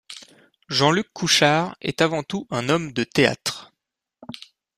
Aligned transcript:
Jean-Luc 0.67 1.13
Couchard 1.13 1.75
est 1.79 2.01
avant 2.01 2.23
tout 2.23 2.47
un 2.49 2.69
homme 2.69 2.91
de 2.91 3.03
théâtre. 3.03 3.71